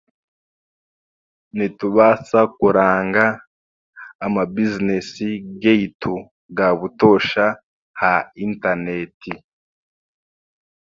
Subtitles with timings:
[1.57, 3.25] Nitubaasa kuranga
[4.25, 5.27] amabizinesi
[5.61, 6.13] gaitu
[6.57, 7.45] ga butoosha
[7.99, 8.11] ha
[8.45, 9.33] Intaneeti.